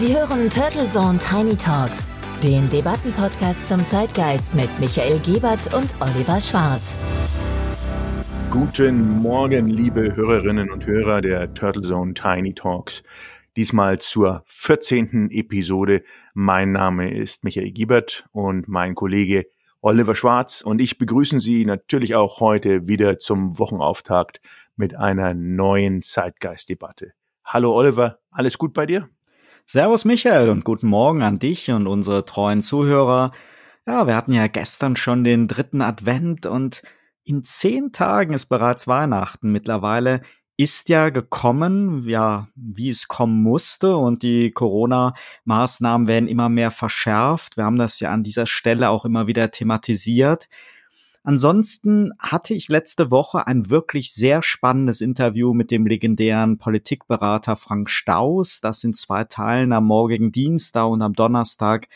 Sie 0.00 0.16
hören 0.16 0.48
Turtle 0.48 0.86
Zone 0.86 1.18
Tiny 1.18 1.54
Talks, 1.54 2.06
den 2.42 2.70
Debattenpodcast 2.70 3.68
zum 3.68 3.86
Zeitgeist 3.86 4.54
mit 4.54 4.70
Michael 4.80 5.18
Gebert 5.18 5.74
und 5.74 5.90
Oliver 6.00 6.40
Schwarz. 6.40 6.96
Guten 8.48 9.18
Morgen, 9.18 9.68
liebe 9.68 10.16
Hörerinnen 10.16 10.70
und 10.70 10.86
Hörer 10.86 11.20
der 11.20 11.52
Turtle 11.52 11.82
Zone 11.82 12.14
Tiny 12.14 12.54
Talks. 12.54 13.02
Diesmal 13.58 13.98
zur 13.98 14.42
14. 14.46 15.28
Episode. 15.32 16.02
Mein 16.32 16.72
Name 16.72 17.10
ist 17.10 17.44
Michael 17.44 17.70
Giebert 17.70 18.24
und 18.32 18.68
mein 18.68 18.94
Kollege 18.94 19.48
Oliver 19.82 20.14
Schwarz 20.14 20.62
und 20.62 20.80
ich 20.80 20.96
begrüßen 20.96 21.40
Sie 21.40 21.66
natürlich 21.66 22.14
auch 22.14 22.40
heute 22.40 22.88
wieder 22.88 23.18
zum 23.18 23.58
Wochenauftakt 23.58 24.40
mit 24.76 24.94
einer 24.94 25.34
neuen 25.34 26.00
Zeitgeistdebatte. 26.00 27.12
Hallo 27.44 27.74
Oliver, 27.74 28.20
alles 28.30 28.56
gut 28.56 28.72
bei 28.72 28.86
dir? 28.86 29.10
Servus 29.72 30.04
Michael 30.04 30.48
und 30.48 30.64
guten 30.64 30.88
Morgen 30.88 31.22
an 31.22 31.38
dich 31.38 31.70
und 31.70 31.86
unsere 31.86 32.24
treuen 32.24 32.60
Zuhörer. 32.60 33.30
Ja, 33.86 34.08
wir 34.08 34.16
hatten 34.16 34.32
ja 34.32 34.48
gestern 34.48 34.96
schon 34.96 35.22
den 35.22 35.46
dritten 35.46 35.80
Advent 35.80 36.44
und 36.44 36.82
in 37.22 37.44
zehn 37.44 37.92
Tagen 37.92 38.32
ist 38.32 38.46
bereits 38.46 38.88
Weihnachten. 38.88 39.52
Mittlerweile 39.52 40.22
ist 40.56 40.88
ja 40.88 41.10
gekommen, 41.10 42.02
ja, 42.08 42.48
wie 42.56 42.90
es 42.90 43.06
kommen 43.06 43.44
musste 43.44 43.96
und 43.96 44.24
die 44.24 44.50
Corona-Maßnahmen 44.50 46.08
werden 46.08 46.28
immer 46.28 46.48
mehr 46.48 46.72
verschärft. 46.72 47.56
Wir 47.56 47.62
haben 47.62 47.78
das 47.78 48.00
ja 48.00 48.10
an 48.10 48.24
dieser 48.24 48.46
Stelle 48.46 48.90
auch 48.90 49.04
immer 49.04 49.28
wieder 49.28 49.52
thematisiert. 49.52 50.48
Ansonsten 51.22 52.12
hatte 52.18 52.54
ich 52.54 52.68
letzte 52.68 53.10
Woche 53.10 53.46
ein 53.46 53.68
wirklich 53.68 54.14
sehr 54.14 54.42
spannendes 54.42 55.02
Interview 55.02 55.52
mit 55.52 55.70
dem 55.70 55.86
legendären 55.86 56.56
Politikberater 56.56 57.56
Frank 57.56 57.90
Staus, 57.90 58.60
das 58.60 58.82
in 58.84 58.94
zwei 58.94 59.24
Teilen 59.24 59.72
am 59.72 59.84
morgigen 59.84 60.32
Dienstag 60.32 60.86
und 60.86 61.02
am 61.02 61.12
Donnerstag 61.12 61.88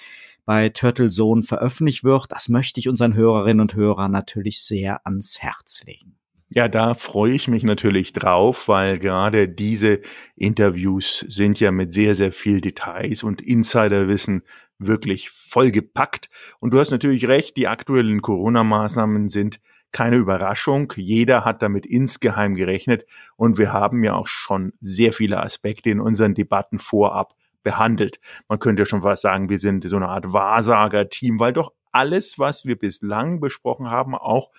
bei 0.45 0.69
Turtle 0.69 1.08
Zone 1.08 1.42
veröffentlicht 1.42 2.05
wird. 2.05 2.27
Das 2.28 2.50
möchte 2.50 2.80
ich 2.80 2.89
unseren 2.89 3.14
Hörerinnen 3.14 3.62
und 3.62 3.75
Hörern 3.75 4.12
natürlich 4.12 4.61
sehr 4.61 5.06
ans 5.06 5.41
Herz 5.41 5.83
legen. 5.86 6.19
Ja, 6.50 6.69
da 6.69 6.95
freue 6.95 7.33
ich 7.33 7.48
mich 7.48 7.64
natürlich 7.64 8.12
drauf, 8.12 8.69
weil 8.69 8.98
gerade 8.98 9.48
diese 9.48 10.00
Interviews 10.37 11.25
sind 11.28 11.59
ja 11.59 11.73
mit 11.73 11.92
sehr, 11.92 12.14
sehr 12.14 12.33
viel 12.33 12.61
Details 12.61 13.23
und 13.23 13.42
Insiderwissen 13.42 14.42
wirklich 14.78 15.31
vollgepackt. 15.31 16.28
Und 16.61 16.73
du 16.73 16.78
hast 16.78 16.91
natürlich 16.91 17.27
recht, 17.27 17.56
die 17.56 17.67
aktuellen 17.67 18.23
Corona-Maßnahmen 18.23 19.28
sind 19.28 19.61
keine 19.91 20.17
Überraschung. 20.17 20.92
Jeder 20.97 21.45
hat 21.45 21.62
damit 21.62 21.86
insgeheim 21.86 22.55
gerechnet 22.55 23.06
und 23.36 23.58
wir 23.58 23.73
haben 23.73 24.05
ja 24.05 24.14
auch 24.14 24.27
schon 24.27 24.73
sehr 24.81 25.12
viele 25.12 25.42
Aspekte 25.42 25.91
in 25.91 26.01
unseren 26.01 26.34
Debatten 26.34 26.79
vorab 26.79 27.34
behandelt. 27.62 28.20
Man 28.48 28.58
könnte 28.58 28.83
ja 28.83 28.86
schon 28.86 29.03
was 29.03 29.23
sagen, 29.23 29.48
wir 29.48 29.58
sind 29.58 29.84
so 29.84 29.97
eine 29.97 30.08
Art 30.08 30.33
Wahrsager-Team, 30.33 31.41
weil 31.41 31.53
doch 31.53 31.73
alles, 31.91 32.39
was 32.39 32.64
wir 32.64 32.77
bislang 32.77 33.41
besprochen 33.41 33.91
haben, 33.91 34.14
auch 34.14 34.51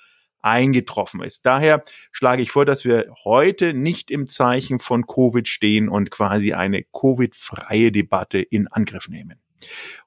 eingetroffen 0.45 1.23
ist. 1.23 1.45
Daher 1.45 1.83
schlage 2.11 2.41
ich 2.41 2.51
vor, 2.51 2.65
dass 2.65 2.85
wir 2.85 3.11
heute 3.23 3.73
nicht 3.73 4.11
im 4.11 4.27
Zeichen 4.27 4.79
von 4.79 5.07
Covid 5.07 5.47
stehen 5.47 5.89
und 5.89 6.11
quasi 6.11 6.53
eine 6.53 6.83
Covid-freie 6.83 7.91
Debatte 7.91 8.39
in 8.39 8.67
Angriff 8.67 9.09
nehmen. 9.09 9.39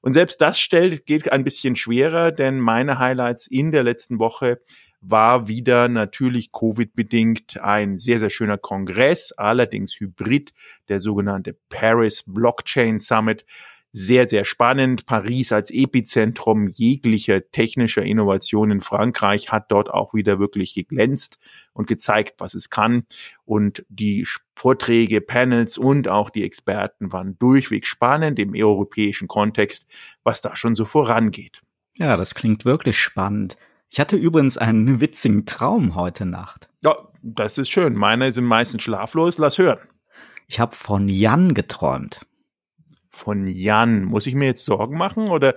Und 0.01 0.13
selbst 0.13 0.39
das 0.39 0.59
stellt, 0.59 1.05
geht 1.05 1.31
ein 1.31 1.43
bisschen 1.43 1.75
schwerer, 1.75 2.31
denn 2.31 2.59
meine 2.59 2.99
Highlights 2.99 3.47
in 3.47 3.71
der 3.71 3.83
letzten 3.83 4.19
Woche 4.19 4.61
war 5.01 5.47
wieder 5.47 5.89
natürlich 5.89 6.51
Covid-bedingt 6.51 7.59
ein 7.59 7.99
sehr, 7.99 8.19
sehr 8.19 8.29
schöner 8.29 8.57
Kongress, 8.57 9.33
allerdings 9.33 9.99
hybrid, 9.99 10.53
der 10.87 11.01
sogenannte 11.01 11.57
Paris 11.69 12.23
Blockchain 12.25 12.99
Summit 12.99 13.45
sehr, 13.91 14.27
sehr 14.27 14.45
spannend. 14.45 15.05
Paris 15.05 15.51
als 15.51 15.71
Epizentrum 15.71 16.67
jeglicher 16.67 17.49
technischer 17.51 18.03
Innovation 18.03 18.71
in 18.71 18.81
Frankreich 18.81 19.51
hat 19.51 19.71
dort 19.71 19.89
auch 19.89 20.13
wieder 20.13 20.39
wirklich 20.39 20.73
geglänzt 20.73 21.39
und 21.73 21.87
gezeigt, 21.87 22.35
was 22.39 22.53
es 22.53 22.69
kann. 22.69 23.03
Und 23.45 23.85
die 23.89 24.27
Vorträge, 24.55 25.21
Panels 25.21 25.77
und 25.77 26.07
auch 26.07 26.29
die 26.29 26.43
Experten 26.43 27.11
waren 27.11 27.37
durchweg 27.39 27.87
spannend 27.87 28.39
im 28.39 28.53
europäischen 28.55 29.27
Kontext, 29.27 29.87
was 30.23 30.41
da 30.41 30.55
schon 30.55 30.75
so 30.75 30.85
vorangeht. 30.85 31.63
Ja, 31.95 32.15
das 32.15 32.35
klingt 32.35 32.65
wirklich 32.65 32.99
spannend. 32.99 33.57
Ich 33.91 33.99
hatte 33.99 34.15
übrigens 34.15 34.57
einen 34.57 35.01
witzigen 35.01 35.45
Traum 35.45 35.95
heute 35.95 36.25
Nacht. 36.25 36.69
Ja, 36.83 36.95
das 37.23 37.57
ist 37.57 37.69
schön. 37.69 37.95
Meine 37.95 38.31
sind 38.31 38.45
meistens 38.45 38.83
schlaflos. 38.83 39.39
Lass 39.39 39.57
hören. 39.57 39.79
Ich 40.47 40.59
habe 40.59 40.75
von 40.75 41.09
Jan 41.09 41.53
geträumt 41.53 42.21
von 43.19 43.45
Jan. 43.47 44.05
Muss 44.05 44.25
ich 44.27 44.35
mir 44.35 44.45
jetzt 44.45 44.65
Sorgen 44.65 44.97
machen 44.97 45.27
oder 45.27 45.55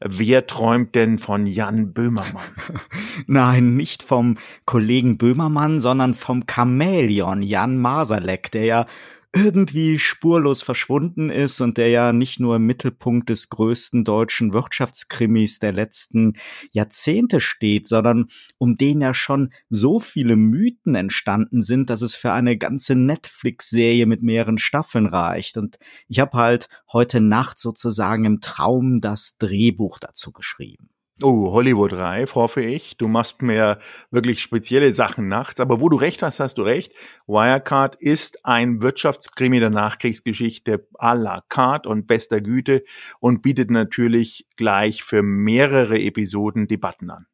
wer 0.00 0.46
träumt 0.46 0.94
denn 0.94 1.18
von 1.18 1.46
Jan 1.46 1.92
Böhmermann? 1.92 2.42
Nein, 3.26 3.76
nicht 3.76 4.02
vom 4.02 4.38
Kollegen 4.64 5.18
Böhmermann, 5.18 5.78
sondern 5.78 6.14
vom 6.14 6.44
Chamäleon 6.50 7.42
Jan 7.42 7.78
Masalek, 7.78 8.50
der 8.50 8.64
ja 8.64 8.86
irgendwie 9.34 9.98
spurlos 9.98 10.62
verschwunden 10.62 11.30
ist 11.30 11.60
und 11.62 11.78
der 11.78 11.88
ja 11.88 12.12
nicht 12.12 12.38
nur 12.38 12.56
im 12.56 12.66
Mittelpunkt 12.66 13.30
des 13.30 13.48
größten 13.48 14.04
deutschen 14.04 14.52
Wirtschaftskrimis 14.52 15.58
der 15.58 15.72
letzten 15.72 16.34
Jahrzehnte 16.70 17.40
steht, 17.40 17.88
sondern 17.88 18.28
um 18.58 18.76
den 18.76 19.00
ja 19.00 19.14
schon 19.14 19.52
so 19.70 20.00
viele 20.00 20.36
Mythen 20.36 20.94
entstanden 20.94 21.62
sind, 21.62 21.88
dass 21.88 22.02
es 22.02 22.14
für 22.14 22.32
eine 22.32 22.58
ganze 22.58 22.94
Netflix-Serie 22.94 24.04
mit 24.04 24.22
mehreren 24.22 24.58
Staffeln 24.58 25.06
reicht. 25.06 25.56
Und 25.56 25.78
ich 26.08 26.20
habe 26.20 26.36
halt 26.36 26.68
heute 26.92 27.20
Nacht 27.22 27.58
sozusagen 27.58 28.26
im 28.26 28.40
Traum 28.40 29.00
das 29.00 29.38
Drehbuch 29.38 29.98
dazu 29.98 30.30
geschrieben. 30.32 30.91
Oh, 31.24 31.52
Hollywood 31.52 31.92
Reif, 31.92 32.34
hoffe 32.34 32.62
ich. 32.62 32.96
Du 32.96 33.06
machst 33.06 33.42
mir 33.42 33.78
wirklich 34.10 34.42
spezielle 34.42 34.92
Sachen 34.92 35.28
nachts. 35.28 35.60
Aber 35.60 35.80
wo 35.80 35.88
du 35.88 35.96
recht 35.96 36.20
hast, 36.22 36.40
hast 36.40 36.58
du 36.58 36.62
recht. 36.62 36.94
Wirecard 37.28 37.94
ist 37.96 38.44
ein 38.44 38.82
Wirtschaftskrimi 38.82 39.60
der 39.60 39.70
Nachkriegsgeschichte 39.70 40.88
à 40.98 41.14
la 41.14 41.44
carte 41.48 41.88
und 41.88 42.08
bester 42.08 42.40
Güte 42.40 42.82
und 43.20 43.40
bietet 43.40 43.70
natürlich 43.70 44.48
gleich 44.56 45.04
für 45.04 45.22
mehrere 45.22 46.00
Episoden 46.00 46.66
Debatten 46.66 47.10
an. 47.10 47.26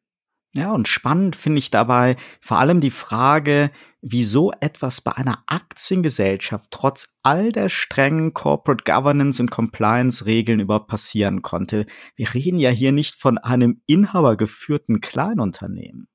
Ja, 0.55 0.71
und 0.71 0.87
spannend 0.87 1.35
finde 1.35 1.59
ich 1.59 1.69
dabei 1.69 2.15
vor 2.41 2.57
allem 2.57 2.79
die 2.79 2.89
Frage, 2.89 3.69
wieso 4.01 4.51
etwas 4.61 5.01
bei 5.01 5.11
einer 5.15 5.43
Aktiengesellschaft 5.45 6.71
trotz 6.71 7.17
all 7.21 7.49
der 7.49 7.69
strengen 7.69 8.33
Corporate 8.33 8.83
Governance 8.83 9.41
und 9.41 9.51
Compliance 9.51 10.25
Regeln 10.25 10.59
überhaupt 10.59 10.87
passieren 10.87 11.43
konnte. 11.43 11.85
Wir 12.15 12.33
reden 12.33 12.57
ja 12.57 12.71
hier 12.71 12.91
nicht 12.91 13.15
von 13.15 13.37
einem 13.37 13.81
inhabergeführten 13.85 15.01
Kleinunternehmen. 15.01 16.07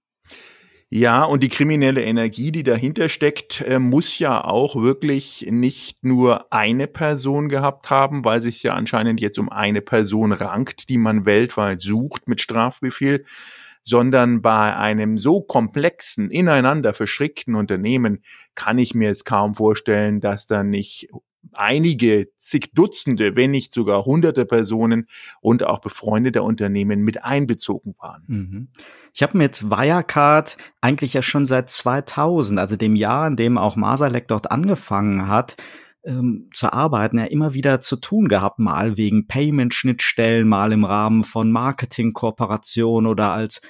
Ja, 0.91 1.25
und 1.25 1.43
die 1.43 1.49
kriminelle 1.49 2.05
Energie, 2.05 2.53
die 2.53 2.63
dahinter 2.63 3.09
steckt, 3.09 3.63
äh, 3.63 3.79
muss 3.79 4.19
ja 4.19 4.45
auch 4.45 4.77
wirklich 4.77 5.47
nicht 5.51 6.05
nur 6.05 6.53
eine 6.53 6.87
Person 6.87 7.49
gehabt 7.49 7.91
haben, 7.91 8.25
weil 8.25 8.43
sich 8.43 8.63
ja 8.63 8.75
anscheinend 8.75 9.21
jetzt 9.21 9.39
um 9.39 9.49
eine 9.49 9.81
Person 9.81 10.33
rankt, 10.33 10.89
die 10.89 10.99
man 10.99 11.27
weltweit 11.27 11.81
sucht 11.81 12.29
mit 12.29 12.41
Strafbefehl, 12.41 13.25
sondern 13.85 14.43
bei 14.43 14.75
einem 14.77 15.19
so 15.19 15.41
komplexen, 15.41 16.31
ineinander 16.31 16.95
verschrickten 16.95 17.55
Unternehmen 17.55 18.23
kann 18.55 18.79
ich 18.79 18.95
mir 18.95 19.11
es 19.11 19.25
kaum 19.25 19.55
vorstellen, 19.55 20.21
dass 20.21 20.47
da 20.47 20.65
nicht 20.65 21.09
einige 21.53 22.29
zig 22.39 22.73
Dutzende, 22.75 23.37
wenn 23.37 23.51
nicht 23.51 23.73
sogar 23.73 24.05
hunderte 24.05 24.47
Personen 24.47 25.07
und 25.41 25.63
auch 25.65 25.81
befreundete 25.81 26.43
Unternehmen 26.43 27.03
mit 27.03 27.23
einbezogen 27.23 27.95
waren. 27.99 28.25
Mhm. 28.27 28.69
Ich 29.13 29.23
habe 29.23 29.39
mit 29.39 29.71
Wirecard 29.71 30.57
eigentlich 30.81 31.15
ja 31.15 31.23
schon 31.23 31.47
seit 31.47 31.71
2000, 31.71 32.59
also 32.59 32.77
dem 32.77 32.97
Jahr, 32.97 33.29
in 33.29 33.37
dem 33.37 33.59
auch 33.59 33.77
Masalek 33.77 34.27
dort 34.29 34.51
angefangen 34.51 35.29
hat, 35.29 35.57
ähm, 36.05 36.49
zu 36.53 36.73
arbeiten, 36.73 37.19
ja 37.19 37.25
immer 37.25 37.55
wieder 37.55 37.81
zu 37.81 37.97
tun 37.97 38.29
gehabt, 38.29 38.59
mal 38.59 38.97
wegen 38.97 39.27
Payment-Schnittstellen, 39.27 40.47
mal 40.47 40.73
im 40.73 40.85
Rahmen 40.85 41.25
von 41.25 41.51
Marketing-Kooperationen 41.51 43.11
oder 43.11 43.33
als 43.33 43.61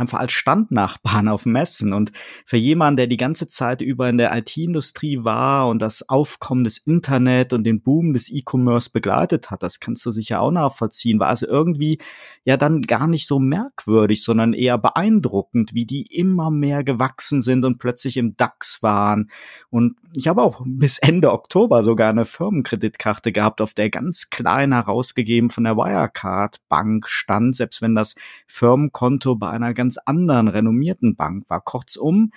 einfach 0.00 0.18
als 0.18 0.32
Standnachbarn 0.32 1.28
auf 1.28 1.46
Messen. 1.46 1.92
Und 1.92 2.12
für 2.46 2.56
jemanden, 2.56 2.96
der 2.96 3.06
die 3.06 3.16
ganze 3.16 3.46
Zeit 3.46 3.82
über 3.82 4.08
in 4.08 4.18
der 4.18 4.36
IT-Industrie 4.36 5.22
war 5.22 5.68
und 5.68 5.80
das 5.82 6.08
Aufkommen 6.08 6.64
des 6.64 6.78
Internet 6.78 7.52
und 7.52 7.64
den 7.64 7.82
Boom 7.82 8.12
des 8.12 8.30
E-Commerce 8.30 8.90
begleitet 8.90 9.50
hat, 9.50 9.62
das 9.62 9.80
kannst 9.80 10.04
du 10.06 10.12
sicher 10.12 10.40
auch 10.40 10.50
nachvollziehen, 10.50 11.20
war 11.20 11.28
also 11.28 11.46
irgendwie 11.46 11.98
ja 12.44 12.56
dann 12.56 12.82
gar 12.82 13.06
nicht 13.06 13.26
so 13.26 13.38
merkwürdig, 13.38 14.24
sondern 14.24 14.52
eher 14.52 14.78
beeindruckend, 14.78 15.74
wie 15.74 15.84
die 15.84 16.02
immer 16.02 16.50
mehr 16.50 16.82
gewachsen 16.82 17.42
sind 17.42 17.64
und 17.64 17.78
plötzlich 17.78 18.16
im 18.16 18.36
DAX 18.36 18.82
waren. 18.82 19.30
Und 19.68 19.96
ich 20.16 20.26
habe 20.26 20.42
auch 20.42 20.62
bis 20.64 20.98
Ende 20.98 21.32
Oktober 21.32 21.82
sogar 21.84 22.10
eine 22.10 22.24
Firmenkreditkarte 22.24 23.32
gehabt, 23.32 23.60
auf 23.60 23.74
der 23.74 23.90
ganz 23.90 24.30
klein 24.30 24.72
herausgegeben 24.72 25.50
von 25.50 25.64
der 25.64 25.76
Wirecard 25.76 26.56
Bank 26.68 27.08
stand, 27.08 27.56
selbst 27.56 27.82
wenn 27.82 27.94
das 27.94 28.14
Firmenkonto 28.46 29.36
bei 29.36 29.50
einer 29.50 29.74
ganz 29.74 29.89
anderen 29.98 30.48
renommierten 30.48 31.16
Bank 31.16 31.44
war. 31.48 31.60
Kurzum, 31.60 32.32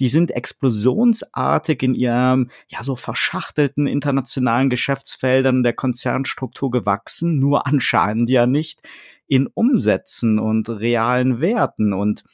die 0.00 0.08
sind 0.08 0.30
explosionsartig 0.30 1.82
in 1.82 1.94
ihrem, 1.94 2.50
ja, 2.68 2.84
so 2.84 2.94
verschachtelten 2.96 3.86
internationalen 3.86 4.70
Geschäftsfeldern 4.70 5.62
der 5.62 5.72
Konzernstruktur 5.72 6.70
gewachsen, 6.70 7.38
nur 7.38 7.66
anscheinend 7.66 8.30
ja 8.30 8.46
nicht 8.46 8.80
in 9.26 9.46
Umsätzen 9.46 10.38
und 10.38 10.68
realen 10.68 11.40
Werten 11.40 11.92
und 11.92 12.24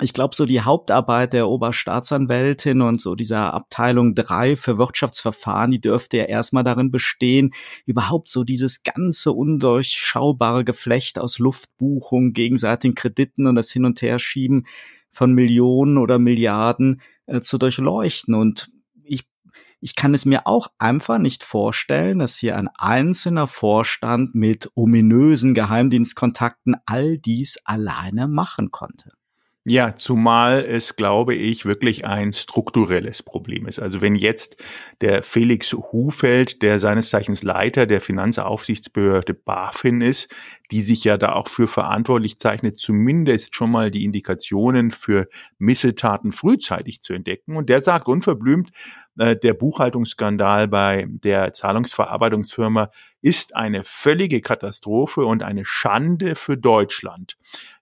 ich 0.00 0.12
glaube, 0.12 0.34
so 0.34 0.46
die 0.46 0.60
Hauptarbeit 0.60 1.32
der 1.32 1.48
Oberstaatsanwältin 1.48 2.82
und 2.82 3.00
so 3.00 3.14
dieser 3.14 3.52
Abteilung 3.52 4.14
drei 4.14 4.54
für 4.54 4.78
Wirtschaftsverfahren, 4.78 5.70
die 5.72 5.80
dürfte 5.80 6.18
ja 6.18 6.24
erstmal 6.24 6.62
darin 6.62 6.90
bestehen, 6.90 7.52
überhaupt 7.84 8.28
so 8.28 8.44
dieses 8.44 8.82
ganze 8.82 9.32
undurchschaubare 9.32 10.64
Geflecht 10.64 11.18
aus 11.18 11.38
Luftbuchung, 11.38 12.32
gegenseitigen 12.32 12.94
Krediten 12.94 13.46
und 13.46 13.56
das 13.56 13.72
Hin- 13.72 13.84
und 13.84 14.00
Herschieben 14.00 14.66
von 15.10 15.32
Millionen 15.32 15.98
oder 15.98 16.18
Milliarden 16.18 17.00
äh, 17.26 17.40
zu 17.40 17.58
durchleuchten. 17.58 18.34
Und 18.34 18.68
ich, 19.02 19.26
ich 19.80 19.96
kann 19.96 20.14
es 20.14 20.24
mir 20.24 20.46
auch 20.46 20.68
einfach 20.78 21.18
nicht 21.18 21.42
vorstellen, 21.42 22.20
dass 22.20 22.36
hier 22.36 22.56
ein 22.56 22.68
einzelner 22.76 23.48
Vorstand 23.48 24.36
mit 24.36 24.70
ominösen 24.76 25.54
Geheimdienstkontakten 25.54 26.76
all 26.86 27.18
dies 27.18 27.58
alleine 27.64 28.28
machen 28.28 28.70
konnte. 28.70 29.10
Ja, 29.70 29.94
zumal 29.94 30.64
es, 30.64 30.96
glaube 30.96 31.34
ich, 31.34 31.66
wirklich 31.66 32.06
ein 32.06 32.32
strukturelles 32.32 33.22
Problem 33.22 33.66
ist. 33.66 33.78
Also 33.78 34.00
wenn 34.00 34.14
jetzt 34.14 34.56
der 35.02 35.22
Felix 35.22 35.74
Hufeld, 35.74 36.62
der 36.62 36.78
seines 36.78 37.10
Zeichens 37.10 37.42
Leiter 37.42 37.84
der 37.84 38.00
Finanzaufsichtsbehörde 38.00 39.34
BaFin 39.34 40.00
ist, 40.00 40.34
die 40.70 40.80
sich 40.80 41.04
ja 41.04 41.18
da 41.18 41.34
auch 41.34 41.48
für 41.48 41.68
verantwortlich 41.68 42.38
zeichnet, 42.38 42.78
zumindest 42.78 43.54
schon 43.54 43.70
mal 43.70 43.90
die 43.90 44.04
Indikationen 44.04 44.90
für 44.90 45.28
Missetaten 45.58 46.32
frühzeitig 46.32 47.02
zu 47.02 47.12
entdecken. 47.12 47.54
Und 47.54 47.68
der 47.68 47.82
sagt 47.82 48.08
unverblümt, 48.08 48.70
äh, 49.18 49.36
der 49.36 49.52
Buchhaltungsskandal 49.52 50.68
bei 50.68 51.06
der 51.08 51.52
Zahlungsverarbeitungsfirma 51.52 52.88
ist 53.20 53.56
eine 53.56 53.82
völlige 53.84 54.40
Katastrophe 54.40 55.24
und 55.24 55.42
eine 55.42 55.64
Schande 55.64 56.36
für 56.36 56.56
Deutschland. 56.56 57.36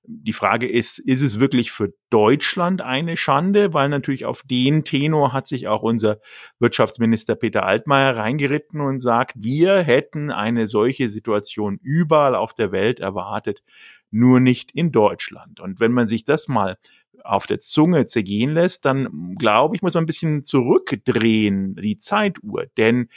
Die 0.08 0.32
Frage 0.32 0.68
ist, 0.68 0.98
ist 0.98 1.20
es 1.20 1.40
wirklich 1.40 1.72
für 1.72 1.92
Deutschland 2.10 2.80
eine 2.80 3.16
Schande? 3.16 3.74
Weil 3.74 3.88
natürlich 3.88 4.24
auf 4.24 4.42
den 4.44 4.84
Tenor 4.84 5.32
hat 5.32 5.46
sich 5.46 5.68
auch 5.68 5.82
unser 5.82 6.18
Wirtschaftsminister 6.58 7.34
Peter 7.34 7.64
Altmaier 7.64 8.16
reingeritten 8.16 8.80
und 8.80 9.00
sagt, 9.00 9.34
wir 9.36 9.78
hätten 9.78 10.30
eine 10.30 10.66
solche 10.66 11.08
Situation 11.08 11.78
überall 11.82 12.34
auf 12.34 12.54
der 12.54 12.72
Welt 12.72 13.00
erwartet, 13.00 13.62
nur 14.10 14.40
nicht 14.40 14.70
in 14.72 14.92
Deutschland. 14.92 15.60
Und 15.60 15.80
wenn 15.80 15.92
man 15.92 16.06
sich 16.06 16.24
das 16.24 16.48
mal 16.48 16.76
auf 17.24 17.46
der 17.46 17.58
Zunge 17.58 18.06
zergehen 18.06 18.52
lässt, 18.52 18.84
dann 18.84 19.34
glaube 19.38 19.76
ich, 19.76 19.82
muss 19.82 19.94
man 19.94 20.04
ein 20.04 20.06
bisschen 20.06 20.44
zurückdrehen, 20.44 21.74
die 21.76 21.96
Zeituhr. 21.96 22.66
Denn 22.76 23.08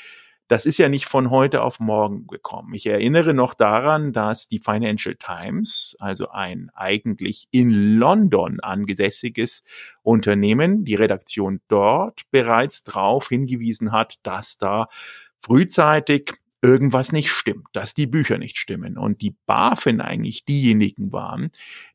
das 0.49 0.65
ist 0.65 0.79
ja 0.79 0.89
nicht 0.89 1.05
von 1.05 1.29
heute 1.29 1.61
auf 1.61 1.79
morgen 1.79 2.25
gekommen. 2.25 2.73
Ich 2.73 2.87
erinnere 2.87 3.35
noch 3.35 3.53
daran, 3.53 4.13
dass 4.13 4.47
die 4.47 4.59
Financial 4.59 5.15
Times, 5.15 5.95
also 5.99 6.29
ein 6.29 6.71
eigentlich 6.73 7.47
in 7.51 7.99
London 7.99 8.59
angesässiges 8.59 9.63
Unternehmen, 10.01 10.83
die 10.85 10.95
Redaktion 10.95 11.61
dort 11.67 12.23
bereits 12.31 12.83
darauf 12.83 13.29
hingewiesen 13.29 13.91
hat, 13.91 14.15
dass 14.23 14.57
da 14.57 14.87
frühzeitig 15.39 16.33
irgendwas 16.61 17.11
nicht 17.11 17.29
stimmt, 17.29 17.67
dass 17.73 17.93
die 17.93 18.07
Bücher 18.07 18.37
nicht 18.37 18.57
stimmen 18.57 18.97
und 18.97 19.21
die 19.21 19.35
BaFin 19.45 20.01
eigentlich 20.01 20.43
diejenigen 20.43 21.11
waren, 21.11 21.51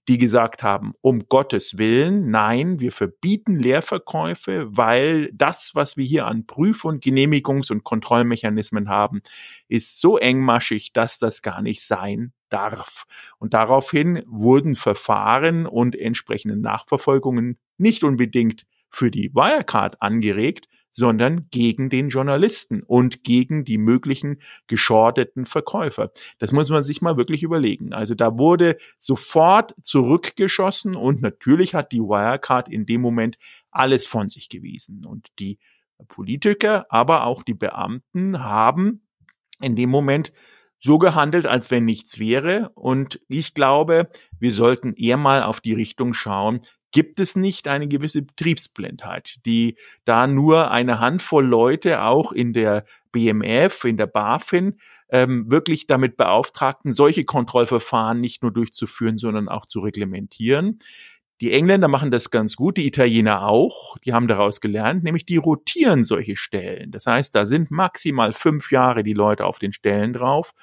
die 0.09 0.17
gesagt 0.17 0.63
haben, 0.63 0.95
um 1.03 1.29
Gottes 1.29 1.77
Willen, 1.77 2.31
nein, 2.31 2.81
wir 2.81 2.93
verbieten 2.93 3.59
Leerverkäufe, 3.59 4.67
weil 4.71 5.31
das, 5.35 5.73
was 5.75 5.97
wir 5.97 6.05
hier 6.05 6.27
an 6.27 6.47
Prüf- 6.47 6.85
und 6.85 7.03
Genehmigungs- 7.05 7.71
und 7.71 7.85
Kontrollmechanismen 7.85 8.89
haben, 8.89 9.21
ist 9.69 10.01
so 10.01 10.17
engmaschig, 10.17 10.93
dass 10.93 11.19
das 11.19 11.43
gar 11.43 11.61
nicht 11.61 11.83
sein 11.83 12.33
darf. 12.49 13.05
Und 13.39 13.53
daraufhin 13.53 14.23
wurden 14.27 14.77
Verfahren 14.77 15.67
und 15.67 15.97
entsprechende 15.97 16.57
Nachverfolgungen 16.57 17.59
nicht 17.77 18.05
unbedingt 18.05 18.65
für 18.91 19.11
die 19.11 19.35
Wirecard 19.35 20.01
angeregt, 20.01 20.69
sondern 20.95 21.49
gegen 21.51 21.91
den 21.91 22.09
Journalisten 22.09 22.83
und 22.83 23.25
gegen 23.25 23.65
die 23.65 23.79
möglichen 23.79 24.39
geschorteten 24.69 25.45
Verkäufer. 25.45 26.13
Das 26.39 26.53
muss 26.53 26.71
man 26.71 26.85
sich 26.85 27.03
mal 27.03 27.17
wirklich 27.17 27.43
überlegen. 27.43 27.93
Also 27.93 28.15
da 28.15 28.39
wurde 28.39 28.77
sofort 28.99 29.75
zurückgeschossen 29.83 30.95
und 30.95 31.21
natürlich 31.21 31.75
hat 31.75 31.93
die 31.93 32.01
Wirecard 32.01 32.69
in 32.69 32.87
dem 32.87 33.01
Moment 33.01 33.37
alles 33.71 34.07
von 34.07 34.29
sich 34.29 34.49
gewiesen. 34.49 35.05
Und 35.05 35.29
die 35.39 35.59
Politiker, 36.09 36.87
aber 36.89 37.25
auch 37.25 37.43
die 37.43 37.55
Beamten 37.55 38.43
haben 38.43 39.03
in 39.61 39.77
dem 39.77 39.91
Moment 39.91 40.33
so 40.79 40.99
gehandelt, 40.99 41.47
als 41.47 41.71
wenn 41.71 41.85
nichts 41.87 42.19
wäre. 42.19 42.71
Und 42.75 43.21
ich 43.29 43.55
glaube, 43.55 44.11
wir 44.39 44.53
sollten 44.53 44.93
eher 44.95 45.17
mal 45.17 45.43
auf 45.43 45.61
die 45.61 45.73
Richtung 45.73 46.13
schauen, 46.13 46.61
gibt 46.95 47.19
es 47.19 47.35
nicht 47.35 47.67
eine 47.67 47.89
gewisse 47.89 48.23
Betriebsblindheit, 48.23 49.45
die 49.45 49.77
da 50.05 50.29
nur 50.29 50.71
eine 50.71 51.01
Handvoll 51.01 51.45
Leute 51.45 52.03
auch 52.03 52.31
in 52.31 52.53
der 52.53 52.85
BMF, 53.11 53.85
in 53.85 53.97
der 53.97 54.07
BaFin 54.07 54.79
ähm, 55.11 55.51
wirklich 55.51 55.89
damit 55.89 56.17
beauftragten, 56.17 56.93
solche 56.93 57.25
Kontrollverfahren 57.25 58.21
nicht 58.21 58.43
nur 58.43 58.53
durchzuführen, 58.53 59.19
sondern 59.19 59.49
auch 59.49 59.67
zu 59.67 59.81
reglementieren. 59.81 60.79
Die 61.41 61.53
Engländer 61.53 61.89
machen 61.89 62.13
das 62.13 62.31
ganz 62.31 62.55
gut, 62.55 62.77
die 62.77 62.87
Italiener 62.87 63.45
auch, 63.45 63.99
die 63.99 64.13
haben 64.13 64.29
daraus 64.29 64.61
gelernt, 64.61 65.03
nämlich 65.03 65.27
die 65.27 65.37
rotieren 65.37 66.05
solche 66.05 66.37
Stellen. 66.37 66.93
Das 66.93 67.07
heißt, 67.07 67.35
da 67.35 67.45
sind 67.45 67.73
maximal 67.73 68.33
fünf 68.33 68.71
Jahre 68.71 69.03
die 69.03 69.15
Leute 69.15 69.47
auf 69.47 69.59
den 69.59 69.73
Stellen 69.73 70.13
drauf 70.13 70.55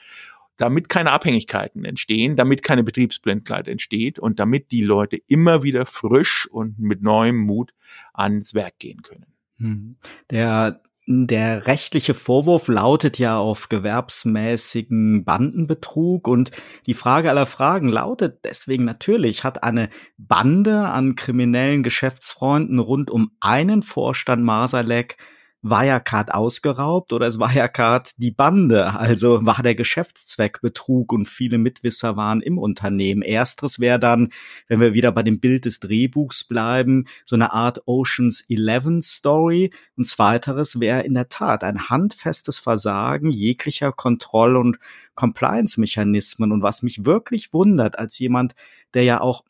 damit 0.57 0.89
keine 0.89 1.12
Abhängigkeiten 1.12 1.86
entstehen, 1.86 2.36
damit 2.36 2.63
keine 2.63 2.83
Betriebsblindheit 2.83 3.68
entsteht 3.68 4.19
und 4.19 4.39
damit 4.39 4.71
die 4.71 4.83
Leute 4.83 5.18
immer 5.27 5.63
wieder 5.63 5.86
frisch 5.86 6.48
und 6.51 6.80
mit 6.80 7.01
neuem 7.01 7.38
Mut 7.38 7.74
ans 8.13 8.53
Werk 8.53 8.77
gehen 8.80 9.01
können. 9.01 9.25
Hm. 9.57 9.98
Der 10.30 10.81
der 11.07 11.65
rechtliche 11.65 12.13
Vorwurf 12.13 12.68
lautet 12.68 13.18
ja 13.18 13.38
auf 13.38 13.69
gewerbsmäßigen 13.69 15.25
Bandenbetrug 15.25 16.27
und 16.27 16.51
die 16.86 16.94
Frage 16.94 17.30
aller 17.30 17.48
Fragen 17.48 17.89
lautet 17.89 18.45
deswegen 18.45 18.86
natürlich, 18.86 19.44
hat 19.44 19.63
eine 19.63 19.89
Bande 20.18 20.89
an 20.89 21.15
kriminellen 21.15 21.81
Geschäftsfreunden 21.81 22.77
rund 22.80 23.09
um 23.09 23.31
einen 23.39 23.81
Vorstand 23.81 24.44
Masalek 24.44 25.18
Wirecard 25.63 26.33
ausgeraubt 26.33 27.13
oder 27.13 27.27
ist 27.27 27.39
Wirecard 27.39 28.13
die 28.17 28.31
Bande? 28.31 28.93
Also 28.93 29.45
war 29.45 29.62
der 29.62 29.75
Geschäftszweck 29.75 30.62
Betrug 30.62 31.13
und 31.13 31.27
viele 31.27 31.57
Mitwisser 31.59 32.17
waren 32.17 32.41
im 32.41 32.57
Unternehmen. 32.57 33.21
Ersteres 33.21 33.79
wäre 33.79 34.00
dann, 34.00 34.29
wenn 34.67 34.79
wir 34.79 34.93
wieder 34.93 35.12
bei 35.12 35.21
dem 35.21 35.39
Bild 35.39 35.65
des 35.65 35.79
Drehbuchs 35.79 36.45
bleiben, 36.45 37.05
so 37.25 37.36
eine 37.36 37.53
Art 37.53 37.83
Oceans 37.86 38.45
11 38.50 39.03
Story. 39.03 39.71
Und 39.95 40.07
zweiteres 40.07 40.79
wäre 40.79 41.01
in 41.01 41.13
der 41.13 41.29
Tat 41.29 41.63
ein 41.63 41.89
handfestes 41.89 42.57
Versagen 42.57 43.29
jeglicher 43.29 43.91
Kontroll- 43.91 44.55
und 44.55 44.79
Compliance-Mechanismen. 45.13 46.51
Und 46.51 46.63
was 46.63 46.81
mich 46.81 47.05
wirklich 47.05 47.53
wundert, 47.53 48.00
als 48.00 48.17
jemand, 48.17 48.55
der 48.93 49.03
ja 49.03 49.21
auch 49.21 49.43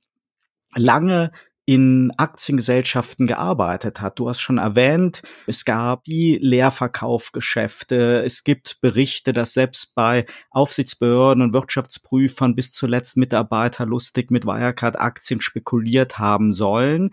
lange 0.75 1.31
in 1.65 2.11
Aktiengesellschaften 2.17 3.27
gearbeitet 3.27 4.01
hat. 4.01 4.19
Du 4.19 4.27
hast 4.27 4.39
schon 4.39 4.57
erwähnt, 4.57 5.21
es 5.47 5.63
gab 5.63 6.03
die 6.05 6.37
Leerverkaufgeschäfte. 6.41 8.23
Es 8.23 8.43
gibt 8.43 8.79
Berichte, 8.81 9.31
dass 9.31 9.53
selbst 9.53 9.93
bei 9.95 10.25
Aufsichtsbehörden 10.49 11.43
und 11.43 11.53
Wirtschaftsprüfern 11.53 12.55
bis 12.55 12.71
zuletzt 12.73 13.15
Mitarbeiter 13.17 13.85
lustig 13.85 14.31
mit 14.31 14.45
Wirecard-Aktien 14.45 15.41
spekuliert 15.41 16.17
haben 16.17 16.53
sollen. 16.53 17.11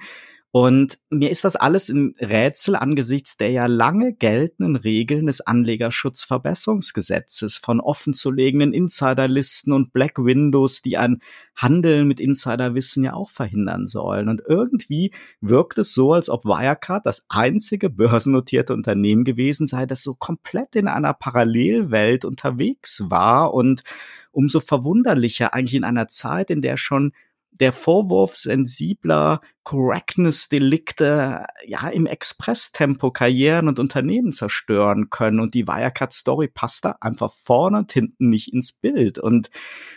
Und 0.50 0.98
mir 1.10 1.30
ist 1.30 1.44
das 1.44 1.56
alles 1.56 1.90
ein 1.90 2.14
Rätsel 2.20 2.74
angesichts 2.74 3.36
der 3.36 3.50
ja 3.50 3.66
lange 3.66 4.14
geltenden 4.14 4.76
Regeln 4.76 5.26
des 5.26 5.42
Anlegerschutzverbesserungsgesetzes 5.42 7.56
von 7.56 7.80
offenzulegenden 7.80 8.72
Insiderlisten 8.72 9.74
und 9.74 9.92
Black 9.92 10.16
Windows, 10.16 10.80
die 10.80 10.96
ein 10.96 11.20
Handeln 11.54 12.08
mit 12.08 12.18
Insiderwissen 12.18 13.04
ja 13.04 13.12
auch 13.12 13.28
verhindern 13.28 13.86
sollen. 13.86 14.30
Und 14.30 14.40
irgendwie 14.46 15.12
wirkt 15.42 15.76
es 15.76 15.92
so, 15.92 16.14
als 16.14 16.30
ob 16.30 16.46
Wirecard 16.46 17.04
das 17.04 17.26
einzige 17.28 17.90
börsennotierte 17.90 18.72
Unternehmen 18.72 19.24
gewesen 19.24 19.66
sei, 19.66 19.84
das 19.84 20.02
so 20.02 20.14
komplett 20.14 20.76
in 20.76 20.88
einer 20.88 21.12
Parallelwelt 21.12 22.24
unterwegs 22.24 23.04
war 23.08 23.52
und 23.52 23.82
umso 24.30 24.60
verwunderlicher 24.60 25.52
eigentlich 25.52 25.74
in 25.74 25.84
einer 25.84 26.08
Zeit, 26.08 26.48
in 26.48 26.62
der 26.62 26.78
schon 26.78 27.12
der 27.52 27.72
Vorwurf 27.72 28.36
sensibler 28.36 29.40
Correctness-Delikte 29.64 31.44
ja 31.66 31.88
im 31.88 32.06
Expresstempo 32.06 33.10
Karrieren 33.10 33.68
und 33.68 33.78
Unternehmen 33.78 34.32
zerstören 34.32 35.10
können. 35.10 35.40
Und 35.40 35.52
die 35.52 35.66
Wirecard-Story 35.66 36.48
passt 36.48 36.84
da 36.84 36.96
einfach 37.00 37.32
vorne 37.32 37.78
und 37.78 37.92
hinten 37.92 38.30
nicht 38.30 38.52
ins 38.54 38.72
Bild. 38.72 39.18
Und 39.18 39.50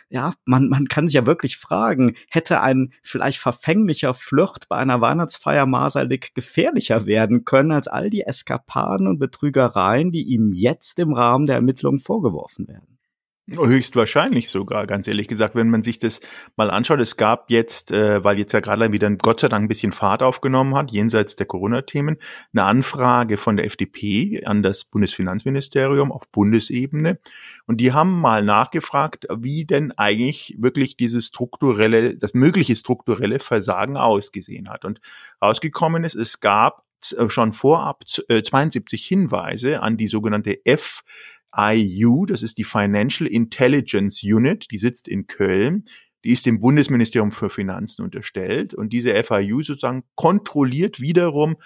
ja, 0.09 0.33
man, 0.43 0.67
man 0.67 0.87
kann 0.87 1.07
sich 1.07 1.15
ja 1.15 1.25
wirklich 1.25 1.55
fragen, 1.55 2.15
hätte 2.29 2.59
ein 2.61 2.91
vielleicht 3.01 3.37
verfänglicher 3.37 4.13
Flirt 4.13 4.67
bei 4.67 4.75
einer 4.75 4.99
Weihnachtsfeier 4.99 5.65
Maserlik 5.65 6.35
gefährlicher 6.35 7.05
werden 7.05 7.45
können 7.45 7.71
als 7.71 7.87
all 7.87 8.09
die 8.09 8.23
Eskapaden 8.23 9.07
und 9.07 9.19
Betrügereien, 9.19 10.11
die 10.11 10.23
ihm 10.23 10.51
jetzt 10.51 10.99
im 10.99 11.13
Rahmen 11.13 11.45
der 11.45 11.55
Ermittlungen 11.55 11.99
vorgeworfen 11.99 12.67
werden? 12.67 12.90
Höchstwahrscheinlich 13.49 14.49
sogar, 14.49 14.85
ganz 14.85 15.07
ehrlich 15.07 15.27
gesagt, 15.27 15.55
wenn 15.55 15.69
man 15.69 15.81
sich 15.83 15.97
das 15.97 16.19
mal 16.55 16.69
anschaut. 16.69 16.99
Es 17.01 17.17
gab 17.17 17.49
jetzt, 17.49 17.91
äh, 17.91 18.23
weil 18.23 18.37
jetzt 18.37 18.53
ja 18.53 18.59
gerade 18.59 18.91
wieder 18.93 19.09
Gott 19.11 19.39
sei 19.39 19.49
Dank 19.49 19.65
ein 19.65 19.67
bisschen 19.67 19.91
Fahrt 19.91 20.21
aufgenommen 20.21 20.75
hat, 20.75 20.91
jenseits 20.91 21.35
der 21.35 21.47
Corona-Themen, 21.47 22.17
eine 22.53 22.63
Anfrage 22.63 23.37
von 23.37 23.57
der 23.57 23.65
FDP 23.65 24.43
an 24.45 24.61
das 24.61 24.85
Bundesfinanzministerium 24.85 26.11
auf 26.11 26.29
Bundesebene. 26.31 27.19
Und 27.65 27.81
die 27.81 27.91
haben 27.91 28.21
mal 28.21 28.43
nachgefragt, 28.43 29.27
wie 29.35 29.65
denn 29.65 29.91
eigentlich 29.93 30.55
wirklich 30.59 30.95
dieses 30.95 31.25
strukturelle, 31.25 32.15
das 32.15 32.33
mögliche 32.33 32.75
strukturelle 32.75 33.39
Versagen 33.39 33.97
ausgesehen 33.97 34.69
hat. 34.69 34.85
Und 34.85 35.01
rausgekommen 35.41 36.03
ist, 36.03 36.15
es 36.15 36.39
gab 36.39 36.85
äh, 37.17 37.29
schon 37.29 37.53
vorab 37.53 38.07
72 38.07 39.01
äh, 39.01 39.15
Hinweise 39.15 39.81
an 39.81 39.97
die 39.97 40.07
sogenannte 40.07 40.65
F 40.65 41.03
FIU, 41.53 42.25
das 42.25 42.43
ist 42.43 42.57
die 42.57 42.63
Financial 42.63 43.27
Intelligence 43.27 44.23
Unit, 44.23 44.67
die 44.71 44.77
sitzt 44.77 45.07
in 45.07 45.27
Köln. 45.27 45.85
Die 46.23 46.31
ist 46.31 46.45
dem 46.45 46.59
Bundesministerium 46.59 47.31
für 47.31 47.49
Finanzen 47.49 48.03
unterstellt 48.03 48.75
und 48.75 48.93
diese 48.93 49.11
FIU 49.23 49.63
sozusagen 49.63 50.03
kontrolliert 50.15 51.01
wiederum 51.01 51.57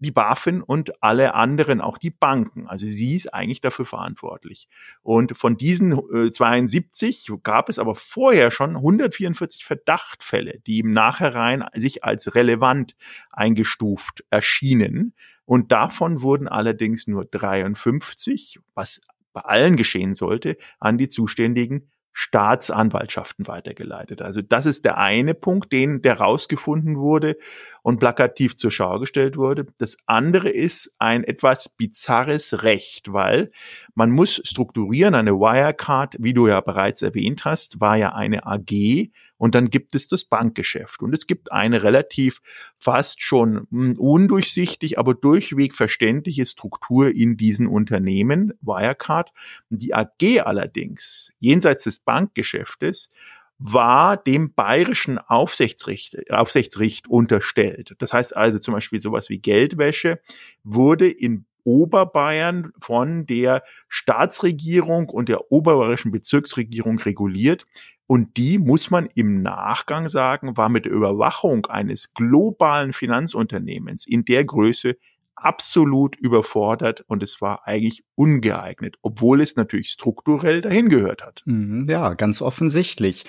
die 0.00 0.12
BaFin 0.12 0.62
und 0.62 1.02
alle 1.02 1.34
anderen, 1.34 1.80
auch 1.80 1.98
die 1.98 2.10
Banken. 2.10 2.68
Also 2.68 2.86
sie 2.86 3.16
ist 3.16 3.34
eigentlich 3.34 3.60
dafür 3.60 3.84
verantwortlich. 3.84 4.68
Und 5.02 5.36
von 5.36 5.56
diesen 5.56 5.92
äh, 6.12 6.30
72 6.30 7.32
gab 7.42 7.68
es 7.68 7.78
aber 7.78 7.94
vorher 7.96 8.50
schon 8.50 8.76
144 8.76 9.64
Verdachtfälle, 9.64 10.60
die 10.66 10.80
im 10.80 10.90
Nachhinein 10.90 11.64
sich 11.74 12.04
als 12.04 12.34
relevant 12.34 12.94
eingestuft 13.32 14.24
erschienen. 14.30 15.14
Und 15.44 15.72
davon 15.72 16.22
wurden 16.22 16.46
allerdings 16.46 17.06
nur 17.06 17.24
53, 17.24 18.60
was 18.74 19.00
bei 19.32 19.42
allen 19.42 19.76
geschehen 19.76 20.14
sollte, 20.14 20.56
an 20.80 20.98
die 20.98 21.08
zuständigen 21.08 21.90
Staatsanwaltschaften 22.20 23.46
weitergeleitet. 23.46 24.22
Also 24.22 24.42
das 24.42 24.66
ist 24.66 24.84
der 24.84 24.98
eine 24.98 25.34
Punkt, 25.34 25.72
den 25.72 26.02
der 26.02 26.18
rausgefunden 26.18 26.98
wurde 26.98 27.36
und 27.82 28.00
plakativ 28.00 28.56
zur 28.56 28.72
Schau 28.72 28.98
gestellt 28.98 29.36
wurde. 29.36 29.66
Das 29.78 29.96
andere 30.06 30.48
ist 30.48 30.96
ein 30.98 31.22
etwas 31.22 31.68
bizarres 31.68 32.64
Recht, 32.64 33.12
weil 33.12 33.52
man 33.94 34.10
muss 34.10 34.42
strukturieren. 34.42 35.14
Eine 35.14 35.34
Wirecard, 35.34 36.16
wie 36.18 36.34
du 36.34 36.48
ja 36.48 36.60
bereits 36.60 37.02
erwähnt 37.02 37.44
hast, 37.44 37.80
war 37.80 37.96
ja 37.96 38.12
eine 38.14 38.44
AG 38.46 39.12
und 39.36 39.54
dann 39.54 39.70
gibt 39.70 39.94
es 39.94 40.08
das 40.08 40.24
Bankgeschäft 40.24 41.00
und 41.02 41.14
es 41.14 41.28
gibt 41.28 41.52
eine 41.52 41.84
relativ 41.84 42.40
fast 42.78 43.22
schon 43.22 43.68
hm, 43.70 43.96
undurchsichtig, 43.96 44.98
aber 44.98 45.14
durchweg 45.14 45.76
verständliche 45.76 46.44
Struktur 46.46 47.14
in 47.14 47.36
diesen 47.36 47.68
Unternehmen, 47.68 48.54
Wirecard. 48.60 49.32
Die 49.70 49.94
AG 49.94 50.40
allerdings, 50.44 51.32
jenseits 51.38 51.84
des 51.84 52.00
Bankgeschäftes 52.08 53.10
war 53.58 54.16
dem 54.16 54.54
bayerischen 54.54 55.18
Aufsichtsricht, 55.18 56.30
Aufsichtsricht 56.30 57.06
unterstellt. 57.06 57.96
Das 57.98 58.14
heißt 58.14 58.34
also 58.34 58.58
zum 58.58 58.72
Beispiel 58.72 58.98
sowas 58.98 59.28
wie 59.28 59.40
Geldwäsche 59.40 60.20
wurde 60.64 61.10
in 61.10 61.44
Oberbayern 61.64 62.72
von 62.80 63.26
der 63.26 63.62
Staatsregierung 63.88 65.10
und 65.10 65.28
der 65.28 65.52
oberbayerischen 65.52 66.10
Bezirksregierung 66.10 66.98
reguliert. 67.00 67.66
Und 68.06 68.38
die, 68.38 68.58
muss 68.58 68.90
man 68.90 69.06
im 69.14 69.42
Nachgang 69.42 70.08
sagen, 70.08 70.56
war 70.56 70.70
mit 70.70 70.86
der 70.86 70.92
Überwachung 70.92 71.66
eines 71.66 72.14
globalen 72.14 72.94
Finanzunternehmens 72.94 74.06
in 74.06 74.24
der 74.24 74.46
Größe 74.46 74.96
absolut 75.44 76.16
überfordert 76.16 77.04
und 77.06 77.22
es 77.22 77.40
war 77.40 77.66
eigentlich 77.66 78.04
ungeeignet, 78.14 78.96
obwohl 79.02 79.40
es 79.40 79.56
natürlich 79.56 79.90
strukturell 79.90 80.60
dahin 80.60 80.88
gehört 80.88 81.22
hat. 81.22 81.42
Mhm, 81.46 81.86
ja, 81.88 82.14
ganz 82.14 82.42
offensichtlich. 82.42 83.24